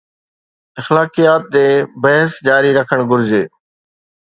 اخلاقيات 0.81 1.43
تي 1.57 1.67
بحث 2.05 2.31
جاري 2.47 2.71
رکڻ 2.81 2.99
گهرجي. 3.09 3.43